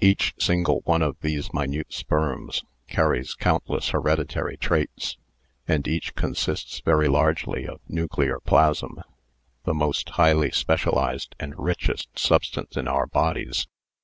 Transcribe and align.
Each 0.00 0.34
single 0.40 0.80
one 0.86 1.02
of 1.02 1.20
those 1.20 1.54
minute 1.54 1.92
sperms 1.92 2.64
carries 2.88 3.36
countless 3.36 3.90
hereditary 3.90 4.56
traits, 4.56 5.16
and 5.68 5.86
each 5.86 6.16
consists 6.16 6.80
very 6.80 7.06
largely 7.06 7.64
of 7.64 7.78
nuclear 7.86 8.40
plasm— 8.40 9.00
the 9.66 9.74
most 9.74 10.08
highly 10.10 10.50
specialised 10.50 11.36
and 11.38 11.54
richest 11.56 12.18
substance 12.18 12.76
in 12.76 12.88
our 12.88 13.06
bodies. 13.06 13.68